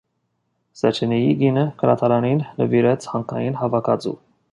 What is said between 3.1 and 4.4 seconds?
հանքային հավաքածու։